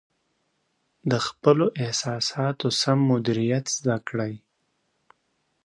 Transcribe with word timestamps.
د 1.11 1.13
خپلو 1.27 1.65
احساساتو 1.83 2.67
سم 2.81 2.99
مدیریت 3.11 3.65
زده 3.77 3.97
کړئ. 4.07 4.33